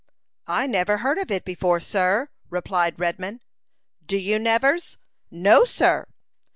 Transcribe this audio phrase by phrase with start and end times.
[0.47, 3.39] "I never heard of it before, sir," replied Redman.
[4.03, 4.97] "Do you, Nevers?"
[5.29, 6.07] "No, sir."